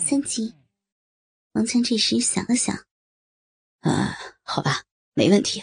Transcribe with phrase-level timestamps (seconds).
[0.00, 0.54] 三级，
[1.52, 2.84] 王强这时想了想，
[3.80, 4.84] 啊，好吧，
[5.14, 5.62] 没问题。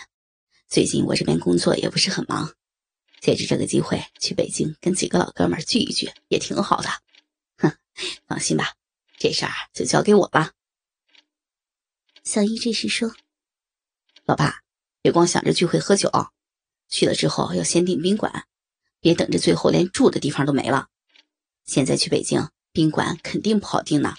[0.67, 2.53] 最近我这边工作也不是很忙，
[3.19, 6.89] 借着这个机会去北京跟几个老哥们聚一聚，也挺好的。
[7.57, 7.75] 哼，
[8.25, 8.75] 放心吧，
[9.17, 10.53] 这事儿就交给我吧。
[12.23, 13.13] 小易这时说
[14.23, 14.61] ：“老爸，
[15.01, 16.09] 别光想着聚会喝酒，
[16.87, 18.47] 去了之后要先订宾馆，
[19.01, 20.89] 别等着最后连住的地方都没了。
[21.65, 24.15] 现在去北京，宾馆肯定不好订呢。”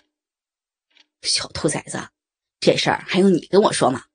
[1.23, 2.09] 小兔崽子，
[2.61, 4.07] 这事儿还用你跟我说吗？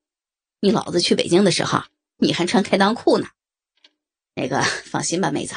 [0.60, 1.84] 你老子去北京的时候，
[2.16, 3.28] 你还穿开裆裤呢。
[4.34, 5.54] 那个，放心吧，妹子，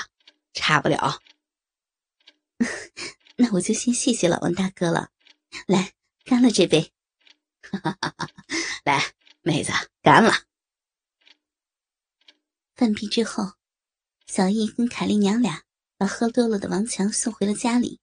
[0.54, 1.22] 差不了。
[3.38, 5.12] 那我就先谢谢老王大哥了。
[5.66, 5.94] 来，
[6.26, 6.92] 干了这杯。
[8.84, 10.34] 来，妹子，干了。
[12.76, 13.54] 饭毕之后，
[14.26, 15.64] 小易跟凯丽娘俩
[15.98, 18.00] 把喝多了的王强送回了家里。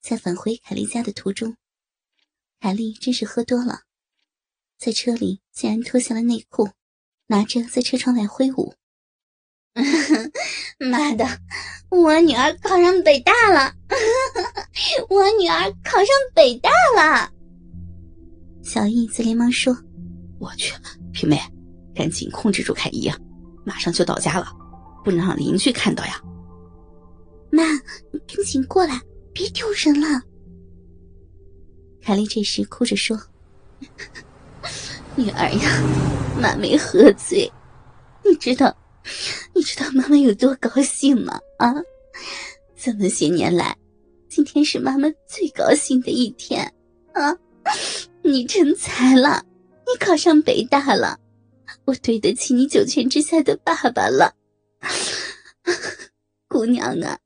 [0.00, 1.56] 在返回凯丽家的途中。
[2.60, 3.82] 凯丽真是喝多了，
[4.78, 6.70] 在车里竟然脱下了内裤，
[7.28, 8.74] 拿着在车窗外挥舞。
[10.78, 11.24] 妈的，
[11.88, 13.72] 我女儿考上北大了！
[15.08, 17.30] 我女儿考上北大了！
[18.64, 19.76] 小易子连忙说
[20.40, 20.74] ：“我去，
[21.12, 21.40] 平妹，
[21.94, 23.16] 赶紧控制住凯姨啊，
[23.64, 24.48] 马上就到家了，
[25.04, 26.20] 不能让邻居看到呀！”
[27.52, 27.62] 妈，
[28.12, 29.00] 你赶紧过来，
[29.32, 30.22] 别丢人了。
[32.08, 33.20] 凯丽这时哭着说
[35.14, 35.82] ：“女儿呀，
[36.40, 37.52] 妈没喝醉，
[38.24, 38.74] 你知道，
[39.54, 41.38] 你知道妈妈有多高兴吗？
[41.58, 41.74] 啊，
[42.74, 43.76] 这么些年来，
[44.26, 46.72] 今天是妈妈最高兴的一天
[47.12, 47.36] 啊！
[48.24, 49.44] 你成才了，
[49.86, 51.20] 你考上北大了，
[51.84, 54.34] 我对得起你九泉之下的爸爸了，
[56.48, 57.18] 姑娘啊，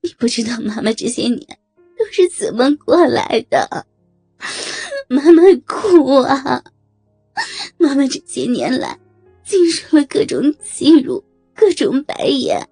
[0.00, 1.46] 你不知道妈妈这些年……”
[2.12, 3.86] 是怎么过来的？
[5.08, 6.62] 妈妈哭啊！
[7.78, 8.98] 妈妈这些年来
[9.44, 11.24] 经受了各种欺辱、
[11.54, 12.68] 各种白眼，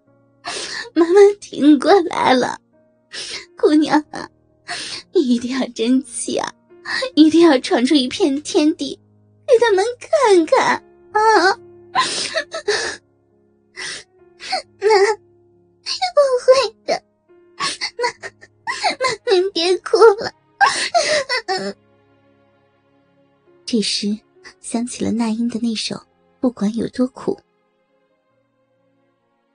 [0.94, 2.60] 妈妈挺过来了。
[3.56, 4.28] 姑娘啊，
[5.14, 6.52] 你一定要争气啊！
[7.14, 9.00] 一定要闯出一片天地，
[9.46, 11.58] 给他们看看啊！
[14.80, 14.86] 妈，
[16.16, 16.46] 我会
[16.84, 17.02] 的，
[17.98, 18.04] 妈。
[18.04, 18.06] 妈，
[23.72, 24.19] 这时，
[24.60, 25.94] 想起了那英的那首
[26.41, 27.36] 《不管有多苦》。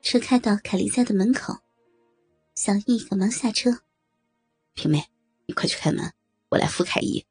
[0.01, 1.57] 车开到凯丽家的门口，
[2.53, 3.81] 小易赶忙下车
[4.73, 5.11] ：“平妹，
[5.47, 6.13] 你快去开门，
[6.47, 7.25] 我来扶凯姨。”“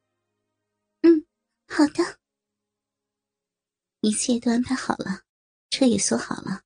[1.00, 1.24] 嗯，
[1.66, 2.18] 好的。”
[4.02, 5.22] 一切都安排好了，
[5.70, 6.64] 车也锁好了，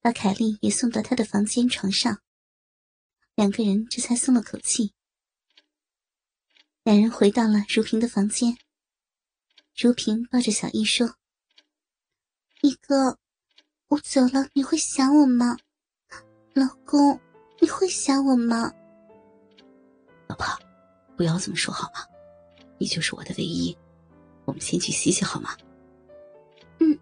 [0.00, 2.22] 把凯丽也送到她的房间床上。
[3.34, 4.94] 两个人这才松了口气。
[6.84, 8.56] 两人回到了如萍的房间。
[9.74, 11.14] 如萍抱着小易说
[12.60, 13.18] ：“一哥，
[13.88, 15.56] 我走了，你会想我吗？
[16.52, 17.18] 老公，
[17.60, 18.72] 你会想我吗？”
[20.28, 20.46] 老婆，
[21.16, 22.06] 不要这么说好吗？
[22.78, 23.76] 你就是我的唯一。
[24.44, 25.56] 我们先去洗洗好吗？
[26.78, 26.98] 嗯，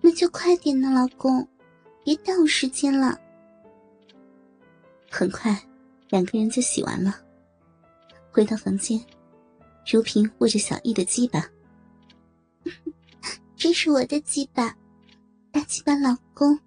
[0.00, 1.46] 那就快点呢，老公，
[2.04, 3.18] 别耽误时间了。
[5.10, 5.60] 很快。
[6.08, 7.18] 两个人就洗完了，
[8.30, 9.02] 回到房间，
[9.90, 11.48] 如萍握着小易的鸡巴，
[13.62, 14.76] 这是我的鸡巴，
[15.52, 16.58] 大鸡巴老公，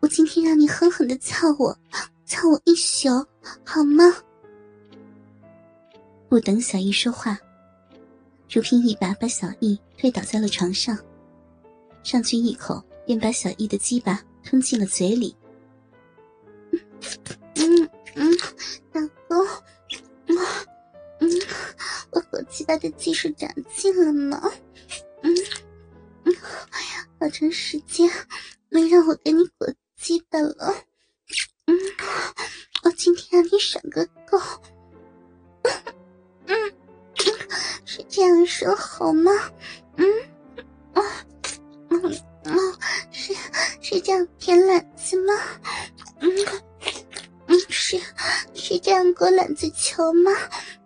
[0.00, 1.74] 我今天让你狠狠的操我，
[2.26, 3.08] 操我一宿，
[3.64, 4.04] 好吗？
[6.28, 7.38] 不等小易说话，
[8.52, 10.98] 如萍一把把小易推倒在了床上，
[12.02, 15.34] 上去一口便把小易的鸡巴吞进了嘴里。
[17.56, 18.38] 嗯嗯
[18.92, 20.44] 嗯，老公，我，
[21.20, 21.30] 嗯，
[22.10, 24.52] 我鸡巴的技术长进了吗？
[27.24, 28.06] 好长时间
[28.68, 29.66] 没让我给你裹
[29.96, 30.74] 鸡巴了。
[31.64, 31.74] 嗯，
[32.82, 34.38] 我今天让你爽个够。
[36.48, 36.72] 嗯
[37.86, 39.32] 是这样说好吗？
[39.96, 40.06] 嗯
[40.92, 41.00] 啊
[41.88, 42.12] 嗯
[42.44, 42.52] 啊，
[43.10, 43.34] 是
[43.80, 45.32] 是这样舔懒子吗？
[46.20, 46.30] 嗯
[47.46, 47.98] 嗯，是
[48.52, 50.30] 是这样裹懒子球吗？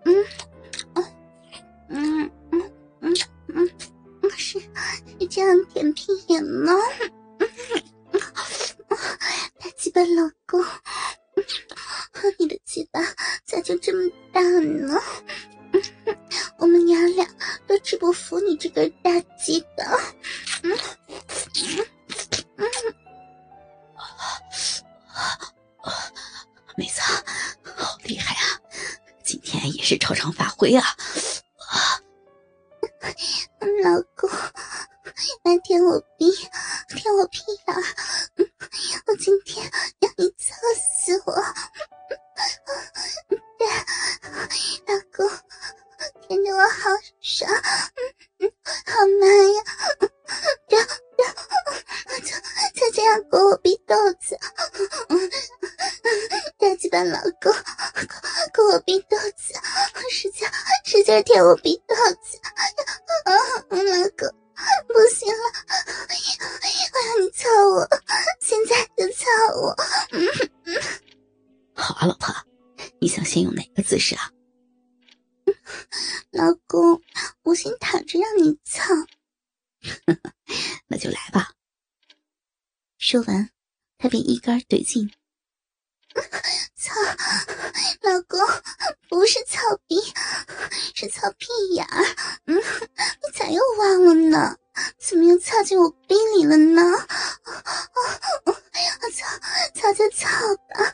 [0.05, 0.25] 嗯。
[5.73, 6.73] 舔屁眼吗？
[9.61, 10.65] 大鸡巴老公，
[12.39, 13.01] 你的鸡巴
[13.45, 15.01] 咋就这么大呢？
[16.59, 17.25] 我们娘俩
[17.67, 19.85] 都治不服你这个大鸡巴。
[26.77, 27.01] 妹子，
[27.77, 28.61] 好厉害啊！
[29.23, 30.85] 今天也是超常发挥啊！
[33.85, 34.29] 老公，
[35.49, 36.31] 来舔我逼，
[36.89, 37.75] 舔我屁眼，
[39.07, 39.65] 我今天
[40.01, 41.33] 要你操死我！
[43.57, 43.67] 对，
[44.87, 45.27] 老公，
[46.29, 46.91] 舔得我好
[47.23, 49.63] 爽，好慢呀！
[50.69, 50.85] 不要
[51.17, 51.33] 不要，
[52.21, 52.29] 就
[52.75, 54.39] 就这样裹我逼豆子，
[56.59, 57.51] 大鸡巴老公，
[58.55, 59.55] 裹我逼豆子，
[60.11, 60.47] 使劲
[60.85, 62.39] 使劲舔我逼豆子。
[63.71, 64.29] 老公，
[64.99, 65.45] 不行了，
[66.93, 67.89] 我要你操我，
[68.41, 69.77] 现在就操我！
[71.73, 72.35] 好啊，老婆，
[73.01, 74.33] 你想先用哪个姿势啊？
[76.33, 77.01] 老公，
[77.45, 78.83] 我先躺着让你操。
[80.89, 81.53] 那就来吧。
[82.99, 83.51] 说完，
[83.99, 85.09] 他便一杆怼进。
[86.89, 86.95] 操，
[88.01, 88.41] 老公，
[89.11, 89.97] 不是操逼，
[90.95, 92.05] 是操屁眼儿。
[92.47, 94.57] 嗯，你咋又忘了呢？
[94.99, 96.83] 怎么又操进我逼里了呢？
[96.83, 98.55] 啊，
[99.13, 99.27] 操，
[99.75, 100.29] 操就操
[100.75, 100.93] 吧，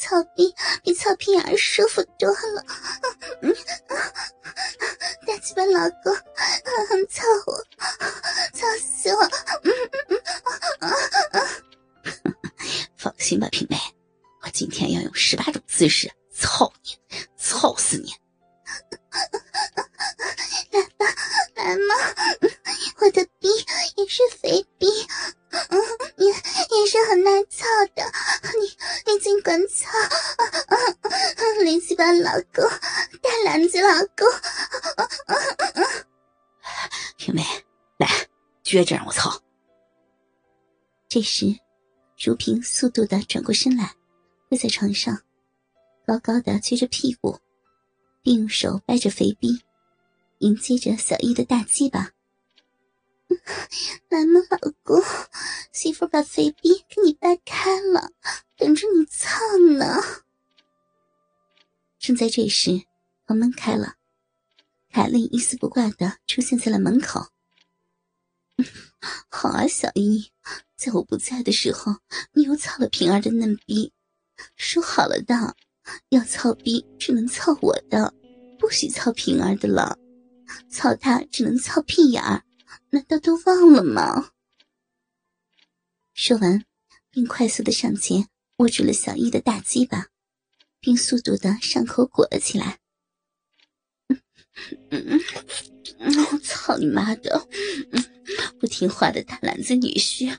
[0.00, 2.64] 操逼比操屁眼儿舒服多了。
[3.42, 3.54] 嗯，
[5.26, 6.14] 大鸡巴老公，
[7.10, 7.62] 操我，
[8.54, 9.22] 操死我！
[9.64, 9.72] 嗯
[10.08, 10.20] 嗯
[10.80, 10.96] 嗯，啊
[11.32, 11.36] 啊！
[12.96, 13.76] 放心吧，品妹，
[14.42, 16.96] 我今天要用十八种姿势操你，
[17.36, 18.12] 操死你！
[20.70, 21.06] 来吧，
[21.56, 21.94] 来嘛，
[23.00, 23.48] 我的逼
[23.96, 24.86] 也是肥逼，
[25.50, 25.80] 嗯，
[26.16, 28.04] 也也是很耐操的，
[28.60, 29.88] 你你尽管操，
[31.64, 32.64] 林鸡巴老公，
[33.20, 34.28] 大篮子老公，
[37.16, 37.42] 平梅，
[37.98, 38.06] 来，
[38.62, 39.42] 撅着让我操。
[41.08, 41.46] 这时。
[42.20, 43.94] 如萍速度的转过身来，
[44.48, 45.22] 跪在床上，
[46.06, 47.38] 高高的撅着屁股，
[48.22, 49.60] 并用手掰着肥逼，
[50.38, 52.12] 迎接着小易的大鸡巴。
[54.08, 55.02] 来嘛，老公，
[55.70, 58.10] 媳妇把肥逼给你掰开了，
[58.56, 59.36] 等着你操
[59.76, 60.00] 呢。
[61.98, 62.82] 正在这时，
[63.26, 63.96] 房门开了，
[64.90, 67.26] 凯莉一丝不挂的出现在了门口。
[69.28, 70.32] 好啊，小易，
[70.74, 71.96] 在我不在的时候，
[72.32, 73.92] 你又操了平儿的嫩逼。
[74.56, 75.56] 说好了的，
[76.10, 78.12] 要操逼只能操我的，
[78.58, 79.98] 不许操平儿的了。
[80.70, 82.42] 操他只能操屁眼儿，
[82.90, 84.30] 难道都忘了吗？
[86.14, 86.64] 说完，
[87.10, 90.06] 并快速的上前握住了小易的大鸡巴，
[90.80, 92.78] 并速度的上口裹了起来。
[94.08, 94.20] 嗯
[94.90, 95.20] 嗯
[95.98, 97.46] 嗯，我，操你妈的！
[98.58, 100.34] 不听话的大篮子女婿，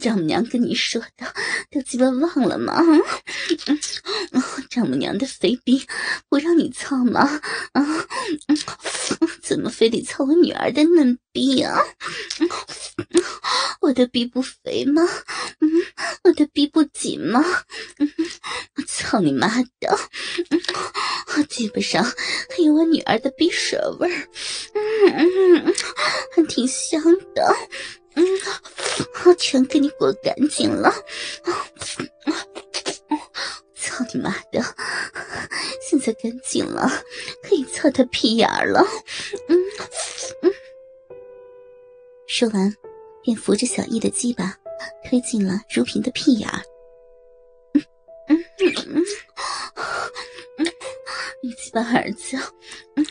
[0.00, 1.26] 丈母娘跟你说的，
[1.70, 2.82] 都鸡巴忘了吗？
[4.68, 5.86] 丈母娘的肥逼
[6.28, 7.40] 不让你操吗？
[7.72, 8.06] 啊，
[9.42, 11.78] 怎么非得操我女儿的嫩逼啊？
[13.80, 15.02] 我的逼不肥吗？
[15.60, 15.70] 嗯，
[16.24, 17.42] 我的逼不紧吗？
[17.98, 18.08] 嗯，
[18.86, 19.98] 操你妈的！
[21.48, 24.28] 基本上还有我女儿的逼水味儿，
[24.74, 25.74] 嗯嗯，
[26.34, 27.02] 还挺香
[27.34, 27.56] 的，
[28.16, 28.24] 嗯，
[29.26, 30.90] 我全给你裹干净了，
[33.74, 34.62] 操你妈的！
[35.82, 36.90] 现在干净了，
[37.42, 38.84] 可以操他屁眼儿了，
[39.48, 39.56] 嗯
[40.42, 40.52] 嗯。
[42.26, 42.74] 说完，
[43.22, 44.56] 便扶着小易的鸡巴
[45.04, 46.62] 推进了如萍的屁眼儿，
[47.74, 47.84] 嗯
[48.58, 49.04] 嗯嗯。
[51.42, 52.36] 你鸡巴儿子，
[52.96, 53.06] 嗯，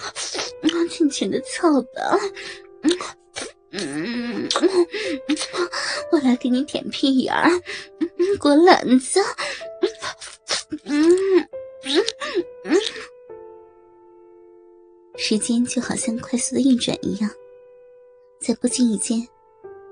[0.90, 2.65] 轻轻的操吧，嗯，
[6.12, 7.50] 我来给你舔屁眼儿，
[8.40, 9.20] 裹篮子，
[10.84, 11.10] 嗯
[11.84, 12.06] 嗯
[12.66, 12.76] 嗯，
[15.18, 17.30] 时间就好像快速的运转一样，
[18.42, 19.28] 在不经意间，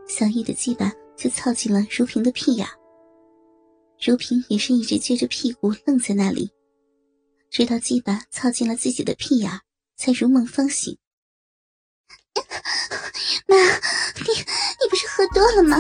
[0.08, 2.68] 小易的鸡巴就操进了如萍的屁眼，
[4.04, 6.52] 如萍也是一直撅着屁股愣在那里。
[7.50, 9.62] 直到鸡巴操进了自己的屁眼，
[9.96, 10.98] 才如梦方醒。
[13.48, 14.34] 妈，你
[15.34, 15.78] 多了吗？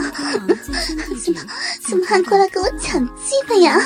[1.23, 1.39] 怎么
[1.87, 3.79] 怎么还过来跟我抢鸡巴呀？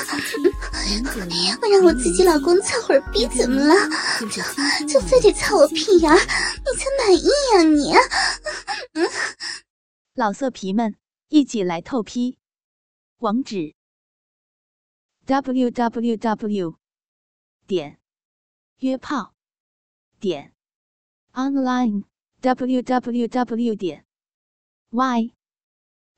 [1.60, 3.74] 不让我自己老公操会儿逼怎么了？
[4.20, 4.42] 就
[4.86, 7.94] 就非得操我屁眼，你才满意呀你？
[10.14, 10.96] 老色皮们，
[11.28, 12.38] 一起来透批，
[13.18, 13.74] 网址
[15.26, 16.76] ：w w w
[17.66, 17.98] 点
[18.78, 19.34] 约炮
[20.18, 20.54] 点
[21.34, 22.04] online
[22.40, 24.06] w w w 点
[24.90, 25.34] y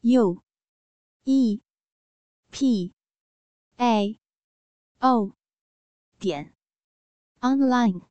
[0.02, 0.42] u
[1.24, 1.60] e
[2.50, 2.92] p
[3.78, 4.18] a
[5.00, 5.32] o
[6.18, 6.54] 点
[7.42, 8.09] online。